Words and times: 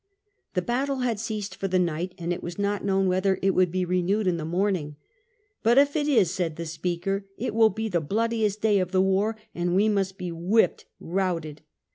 The 0.55 0.63
battle 0.63 1.01
had 1.01 1.19
ceased 1.19 1.55
for 1.55 1.67
the 1.67 1.77
night, 1.77 2.15
and 2.17 2.33
it 2.33 2.41
was 2.41 2.57
not 2.57 2.83
known 2.83 3.07
whether 3.07 3.37
it 3.43 3.51
would 3.51 3.69
be 3.71 3.85
renewed 3.85 4.25
in 4.25 4.37
the 4.37 4.43
morning. 4.45 4.95
"But 5.61 5.77
if 5.77 5.95
it 5.95 6.07
is," 6.07 6.33
said 6.33 6.55
the 6.55 6.65
speaker, 6.65 7.27
"it 7.37 7.53
will 7.53 7.69
be 7.69 7.87
the 7.87 8.01
bloodiest 8.01 8.63
day 8.63 8.79
of 8.79 8.93
the 8.93 8.99
war, 9.01 9.37
and 9.53 9.75
we 9.75 9.89
must 9.89 10.17
be 10.17 10.31
whipped, 10.31 10.85
routed. 10.99 11.61